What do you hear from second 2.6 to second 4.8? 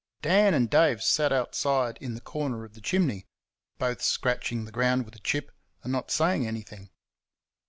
of the chimney, both scratching the